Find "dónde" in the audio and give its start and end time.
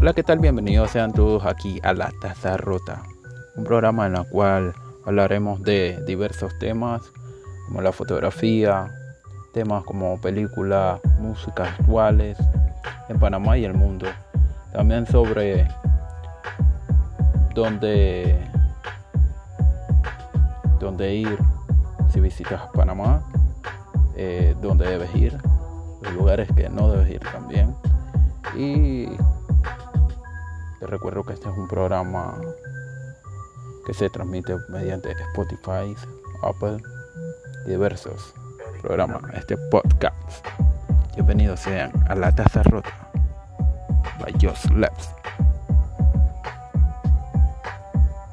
17.56-18.38, 20.78-21.12, 24.62-24.86